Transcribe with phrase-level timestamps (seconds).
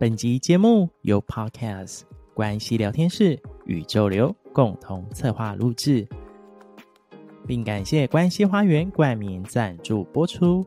[0.00, 6.08] 本集节目由 Podcast 关系聊天室宇宙流共同策划录制，
[7.46, 10.64] 并感谢关系花园冠名赞助播出。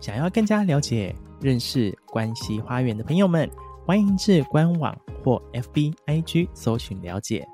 [0.00, 3.50] 想要更加了解、认识关系花园的朋友们，
[3.84, 7.44] 欢迎至官网或 FB IG 搜寻了解。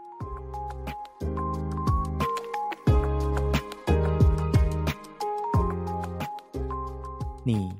[7.42, 7.72] 你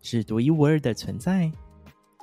[0.00, 1.48] 是独一无二的存在。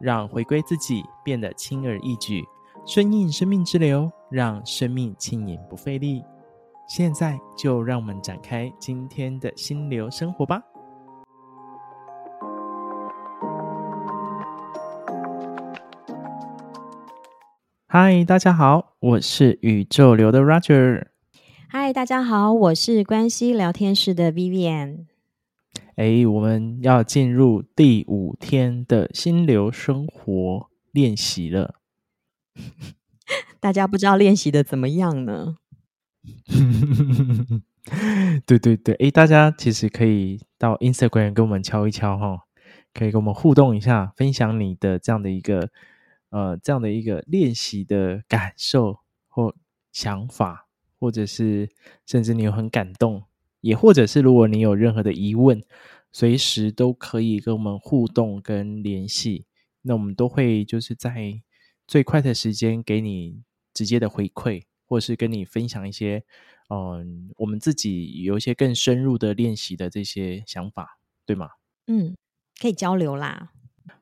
[0.00, 2.42] 让回归自己变得轻而易举，
[2.86, 6.24] 顺应生命之流，让生命轻盈不费力。
[6.88, 10.62] 现在就让我们展开今天的心流生活吧。
[17.86, 21.08] 嗨，大家好，我是宇宙流的 Roger。
[21.68, 25.06] 嗨，大家好，我是关系聊天室的 Vivian。
[26.00, 31.74] 哎，我们要进入第五天的心流生活练习了。
[33.60, 35.58] 大家不知道练习的怎么样呢？
[38.46, 42.44] 对 对对，哎，大家其实可以到 Instagram 跟我们敲一敲哈，
[42.94, 45.68] 可以跟我们互动一下，分享你的这样的一个
[46.30, 49.54] 呃这样的一个练习的感受或
[49.92, 50.66] 想法，
[50.98, 51.68] 或者是
[52.06, 53.24] 甚至你有很感动。
[53.60, 55.62] 也或者是，如果你有任何的疑问，
[56.10, 59.46] 随时都可以跟我们互动跟联系。
[59.82, 61.40] 那我们都会就是在
[61.86, 66.24] 最快的时间给你直接的回馈，或是跟你分享一些，
[66.68, 71.48] 嗯，我们自己有一些更深入的练习的这些想法，对吗？
[71.86, 72.16] 嗯，
[72.60, 73.52] 可以交流啦。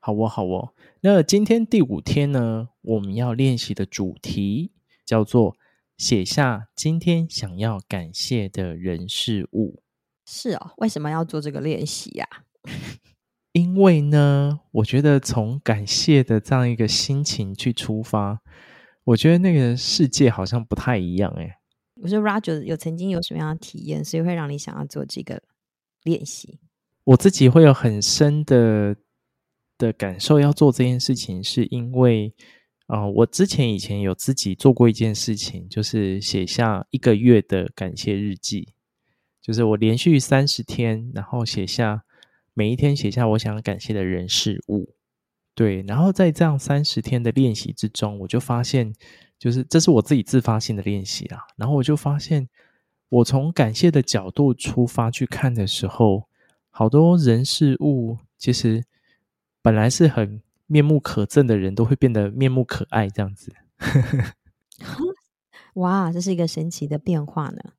[0.01, 0.75] 好哦，好哦。
[1.01, 4.73] 那今天第五天呢，我们要练习的主题
[5.05, 5.57] 叫做。
[5.99, 9.83] 写下今天想要感谢的人事物。
[10.25, 12.27] 是哦，为什么要做这个练习呀？
[13.53, 18.41] 因为呢，我觉得从感谢的这样一个心情去出发，
[19.03, 21.59] 我觉得那个世界好像不太一样哎。
[22.01, 25.43] 我说 Roger 有曾经有什么样的体验，所以会让你想要做这个
[26.05, 26.61] 练习？
[27.03, 28.95] 我自己会有很深的
[29.77, 32.33] 的感受，要做这件事情，是因为。
[32.88, 38.72] 啊、我之前以前有自己做过一件事情，就是写下一个月的感谢日记，
[39.43, 42.03] 就是我连续三十天，然后写下
[42.54, 44.94] 每一天写下我想感谢的人事物，
[45.54, 48.94] 对，然后在这样三十天的练习之中，我就发现，
[49.38, 52.49] 就是这是我自己自发性的练习啊，然后我就发现，
[53.10, 56.26] 我从感谢的角度出发去看的时候，
[56.70, 58.87] 好多人事物其实
[59.60, 60.41] 本来是很。
[60.69, 63.53] 面目可憎的人都会变得面目可爱，这样子。
[65.75, 67.73] 哇，这是一个神奇的变化呢。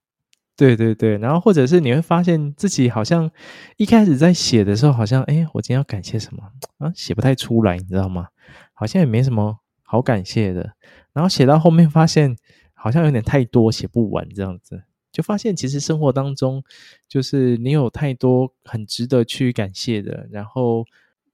[0.57, 3.29] 对对对，然后或者是你会发现自己好像
[3.77, 6.91] 一开始在写的时候，好像哎，我今天要感谢什么啊？
[6.95, 8.27] 写不太出来，你知道吗？
[8.73, 10.73] 好像也没什么好感谢的。
[11.13, 12.35] 然后写到后面发现
[12.73, 16.63] 好像有点太多，写不完，这样子就发现其实生活当中
[17.07, 20.85] 就是你有太多很值得去感谢的，然后。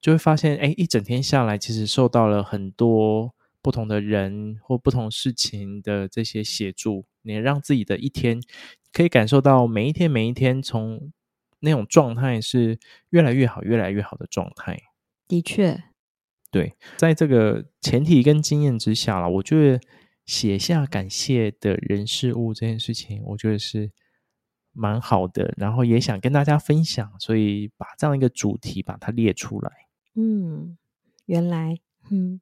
[0.06, 8.40] 就会发现，哎，一整天下来，其实受到了很多不同的人或不同事情的这些协助，你让自己的一天
[8.94, 11.12] 可以感受到每一天每一天从
[11.62, 12.78] 那种状态是
[13.10, 14.80] 越来越好、越来越好的状态。
[15.28, 15.86] 的确，
[16.52, 19.82] 对，在这个前提跟经验之下了，我觉得
[20.28, 23.90] 写下感谢的人事物这件事情，我觉得是
[24.72, 29.72] 蛮好的，然后也想跟大家分享，所以把这样一个主题把它列出来。
[30.16, 30.78] 嗯，
[31.26, 31.78] 原来，
[32.10, 32.40] 嗯，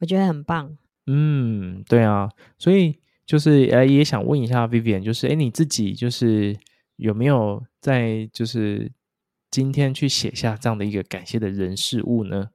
[0.00, 0.76] 我觉得很棒。
[1.06, 6.56] 嗯，对啊，所以就是，哎，也想问一下 Vivian，就是，哎，你自己就是
[6.96, 8.90] 有没有在就是
[9.50, 12.50] 今天去写下这样的一个感谢的人事物呢？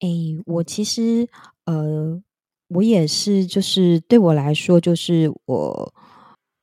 [0.00, 0.08] 哎，
[0.44, 1.26] 我其实，
[1.64, 2.22] 呃，
[2.68, 5.94] 我也是，就是对我来说，就是我，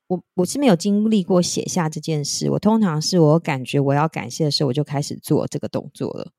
[0.07, 2.51] 我我是没有经历过写下这件事。
[2.51, 6.31] 我通常是我感觉我要感谢的时候，我就开始做这个动作了。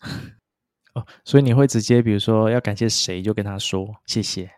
[0.94, 4.50] 哦，所以你会直接，比如说要感谢谁，就跟他说谢谢。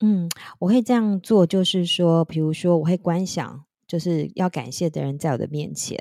[0.00, 0.28] 嗯，
[0.58, 5.98] 我会这样做，就是说，比如说我会观想，就是要感谢的人在我的面前，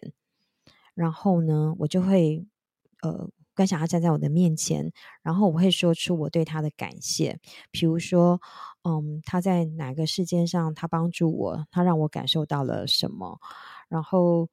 [0.94, 2.46] 然后呢，我就会
[3.02, 4.92] 呃观想他站在我的面前，
[5.22, 7.40] 然后我会说出我对他的感谢，
[7.70, 8.40] 比如说，
[8.84, 13.40] 嗯，他在哪个事件上他帮助我，他让我感受到了什么，
[13.88, 14.50] 然后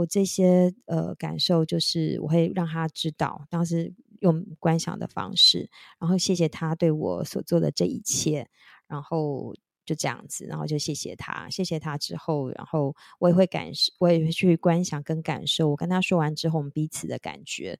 [0.00, 8.48] 我这些呃感受就是我会让他知道，当时用观想的方式，然后谢谢他对我所做的这一切，
[8.86, 9.54] 然后。
[9.86, 15.68] 就这样子，然后就谢谢他，谢谢他之后，然后我也会感受，我也会去观想跟感受。
[15.68, 17.76] 我跟他说完之后，我们彼此的感觉，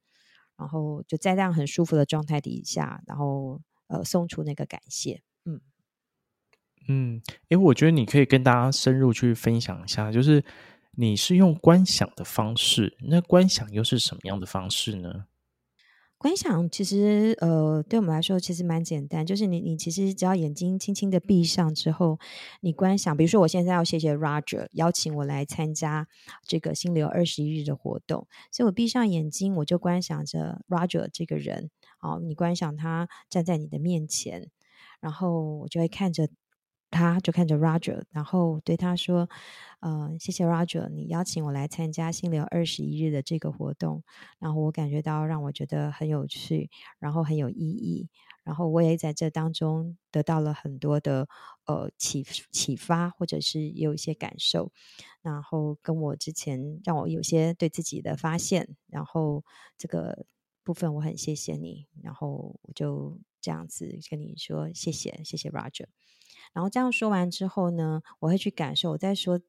[0.57, 5.23] 然后就在这样很舒服的状态底下，然后呃送出那个感谢。
[5.45, 5.61] 嗯
[6.89, 10.43] 嗯，哎，我觉得你可以跟大家深入去分享一下，就是
[11.01, 15.25] 你是用观想的方式，那观想又是什么样的方式呢？
[16.19, 22.19] 观想其实，呃，对我们来说其实蛮简单，就是你你其实只要眼睛轻轻的闭上之后，
[22.61, 26.07] 你观想，比如说我现在要谢谢 Roger 邀请我来参加
[26.47, 34.51] 这个心流二十一日的活动，所以我闭上眼睛，我就观想着 Roger 这个人，好，你观想他站在你的面前，
[35.01, 36.29] 然后我就会看着。
[36.91, 39.29] 他就看着 Roger，然后对他说
[39.81, 44.03] ：“呃，谢谢 Roger，你邀请我来参加心流二十一日的这个活动，
[44.39, 48.09] 然后我感觉到让我觉得很有趣，然后很有意义，
[48.43, 51.29] 然后我也在这当中得到了很多的
[51.67, 54.73] 呃启启发，或者是有一些感受，
[55.23, 59.45] 然后跟我之前让我有些对自己的发现，然后
[59.79, 60.27] 这个
[60.65, 65.87] 部分我很谢谢你，然后我就这样子跟你说谢谢，谢谢 Roger。”
[66.53, 69.41] 然后这样说完之后呢，我会去感受我在说，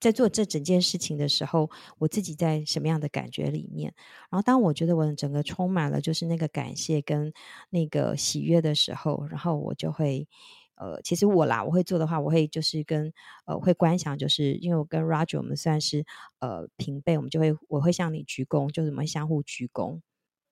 [0.00, 3.94] 在做这整件事情的时候，我自己在什么样的感觉里面。
[4.30, 7.32] 然后当我觉得我整个充满了就是那个感谢跟
[7.70, 10.28] 那个喜悦的时候，然后我就会
[10.76, 13.12] 呃，其实我啦，我会做的话，我会就是跟
[13.46, 16.04] 呃会观想，就是因为我跟 Roger 我们算是
[16.38, 20.00] 呃平辈，我们就会我会向你鞠躬，就是我们相互鞠躬。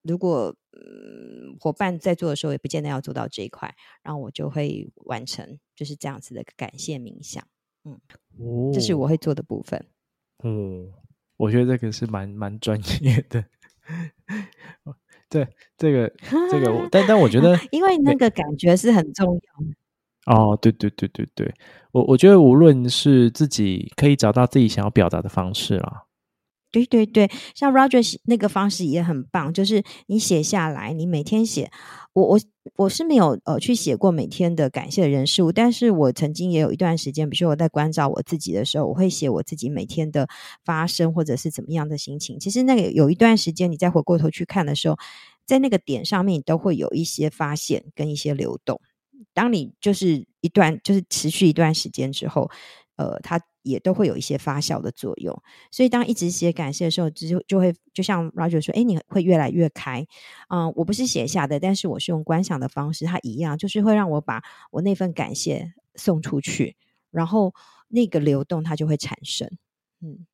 [0.06, 7.43] 如果嗯伙伴在做的时候，也不见得要做到这一块，然后我就会完成，就是这样子的感谢冥想，
[7.85, 7.99] 嗯，
[8.38, 9.87] 哦，这是我会做的部分。
[10.44, 10.93] 嗯，
[11.37, 13.44] 我觉得这个是蛮蛮专业的。
[15.29, 16.12] 对，这个
[16.50, 19.75] 这个， 但但我觉得，因为那个感觉是很重要的。
[20.26, 21.55] 哦，对对对对对，
[21.93, 26.06] 我我觉得无论是自己可以找到自己想要表达的方式啦。
[26.71, 31.71] 对对对，像 Roger 那个方式也很棒，就是你写下来，你每天写。
[32.13, 32.41] 我我
[32.77, 40.27] 我是没有呃去写过每天的感谢人事物，但是我曾经也有一段时间，比如说我在关照我自己的时候，我会写我自己每天的
[40.65, 42.39] 发生或者是怎么样的心情。
[42.39, 44.97] 其实那个有一段时间，你再回过头去看的时候，
[45.47, 48.81] 在那个点上面你都会有一些发现跟一些流动。
[49.35, 52.51] 当你就是一段就是持续一段时间之后，
[52.97, 53.41] 呃，它。
[53.67, 55.37] 也都会有一些发酵的作用，
[55.73, 60.07] 所以当一直写感谢的时候，就就会就像 Roger 说，哎，你会越来越开。
[60.51, 64.41] 嗯，我不是写下的，但是我是用观想的方式，它一样，就是会让我把
[64.71, 66.77] 我那份感谢送出去，
[67.11, 67.53] 然后
[67.89, 69.51] 那个流动它就会产生。
[70.01, 70.25] 嗯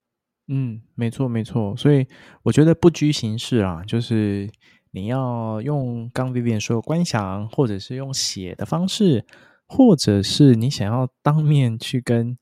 [0.49, 2.07] 嗯，没错没错，所以
[2.43, 4.51] 我觉得不拘形式啊，就是
[4.91, 9.25] 你要用刚 Vivian 说观想，或者是用写的方式，
[9.67, 12.37] 或者是你想要当面去跟。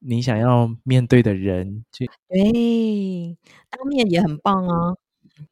[0.00, 3.36] 你想要面对的人，就对，
[3.68, 4.94] 当面也很棒啊。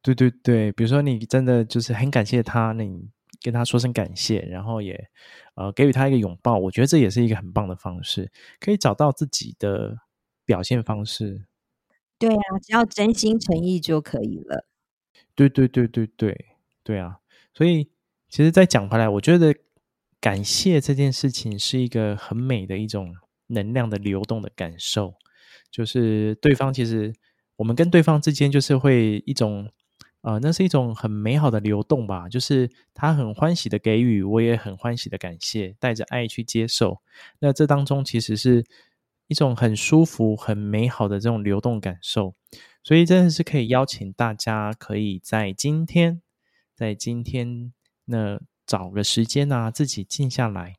[0.03, 3.09] 对对对，比如说你真的就是很感谢他，那你
[3.43, 5.09] 跟他说声感谢，然后也
[5.55, 9.99] 呃给予他一个拥抱，我觉得这也是一个很棒的方式，可以找到自己的
[10.45, 11.47] 表现方式。
[12.19, 14.67] 对啊，只要真心诚意就可以了。
[15.35, 16.47] 对对对对对
[16.83, 17.19] 对啊！
[17.53, 17.91] 所以
[18.29, 19.55] 其实再讲回来，我觉得
[20.21, 23.15] 感谢这件事情是一个很美的一种。
[23.49, 25.15] 能量的流动的感受，
[25.71, 27.13] 就是对方其实
[27.57, 29.71] 我们跟对方之间就是会一种，
[30.23, 32.29] 呃，那是一种很美好的流动吧。
[32.29, 37.01] 就是他很欢喜的给予，我也很欢喜的感谢，带着爱去接受。
[37.39, 38.65] 那这当中其实是
[39.29, 42.35] 一种很舒服、很美好的这种流动感受。
[42.83, 46.23] 所以真的是可以邀请大家，可以在今天，
[46.75, 47.73] 在今天
[48.05, 50.75] 那找个时间啊，自己静下来。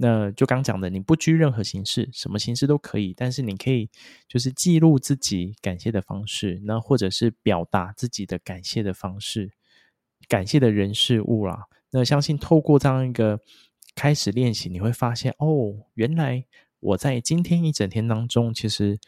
[0.00, 3.12] 那就刚讲的，你不拘任何形式，什么形式都可以。
[3.16, 3.90] 但是你可以
[4.28, 9.50] 就是记录自己感谢的方式，那或者是表达自己的感谢的方式，
[10.28, 11.64] 感谢的人事物啦。
[11.90, 13.40] 那相信透过这样一个
[13.96, 16.44] 开始练习，你会发现哦，原来
[16.78, 19.00] 我在今天一整天当中，其实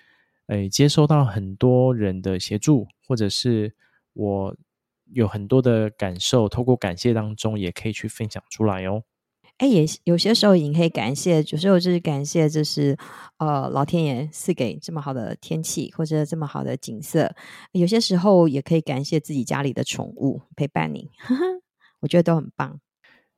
[0.49, 3.77] 诶接收到很多人的协助，或者是
[4.13, 4.57] 我
[5.13, 9.05] 有很多的感受，透过感谢当中也可以去分享出来哦。
[9.61, 12.97] 哎，也有些时候也可以感谢，有时候就是感谢，就是
[13.37, 17.31] 呃，老天爷赐给这么好的天气或者这么好的景色。
[17.73, 21.45] 有些时候也可以感谢自己家里的宠物陪伴你，呵呵，
[22.01, 22.81] 我觉得都很棒。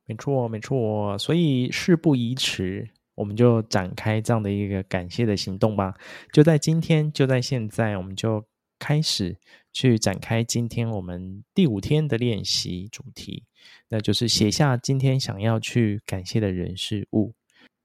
[0.05, 1.17] 没错，没错。
[1.17, 5.93] 所以事不宜迟，我们就展开这样的一个感谢的行动吧。
[6.31, 8.41] 就在今天，就在现在，我们就
[8.83, 9.37] 开始
[9.71, 13.45] 去展开今天我们第五天的练习主题。
[13.87, 17.33] 那就是写下今天想要去感谢的人事物。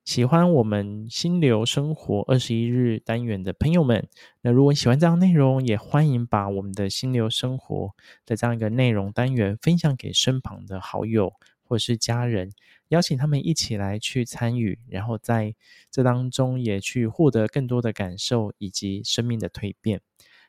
[0.05, 4.09] 喜欢我们心流生活二十一日单元的朋友们，
[4.41, 7.95] 那如果喜欢这样内容，也欢迎把我们的心流生活
[8.27, 12.51] 的这样一个内容单元分享给身旁的好友或是家人，
[12.89, 15.55] 邀请他们一起来去参与，然后在
[15.93, 20.01] 这当中也去获得更多的感受以及生命的蜕变。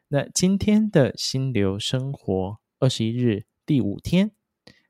[0.10, 4.32] 那今天的心流生活二十一日第五天。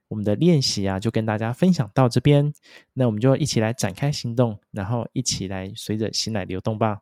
[0.08, 2.52] 我们的练习啊，就跟大家分享到这边。
[2.94, 7.02] 那我们就一起来展开行动，然后一起来随着心来流动吧。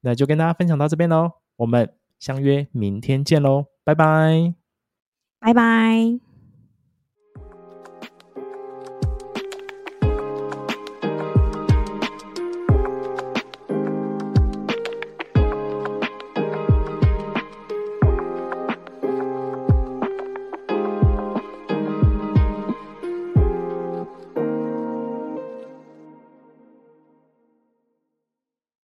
[0.00, 1.32] 那就跟大家分享到这边喽。
[1.56, 4.54] 我们相约明天见喽，拜拜，
[5.38, 6.25] 拜拜。